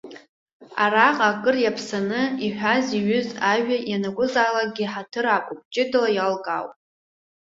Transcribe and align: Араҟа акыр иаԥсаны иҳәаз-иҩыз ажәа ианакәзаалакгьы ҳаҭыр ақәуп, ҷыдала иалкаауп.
Араҟа 0.83 1.27
акыр 1.31 1.55
иаԥсаны 1.61 2.21
иҳәаз-иҩыз 2.45 3.29
ажәа 3.51 3.77
ианакәзаалакгьы 3.91 4.85
ҳаҭыр 4.93 5.25
ақәуп, 5.35 5.59
ҷыдала 5.73 6.09
иалкаауп. 6.13 6.73